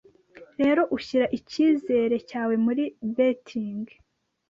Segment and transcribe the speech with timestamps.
[0.59, 3.87] rero ushyira icyizere cyawe muri 'betting'